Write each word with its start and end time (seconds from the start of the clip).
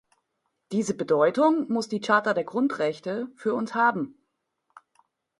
Diese 0.71 0.95
Bedeutung 0.95 1.71
muss 1.71 1.87
die 1.87 2.01
Charta 2.01 2.33
der 2.33 2.43
Grundrechte 2.43 3.27
für 3.35 3.53
uns 3.53 3.75
haben. 3.75 4.17